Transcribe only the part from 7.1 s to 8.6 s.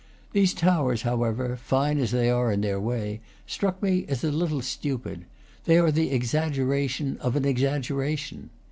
of an exaggeration.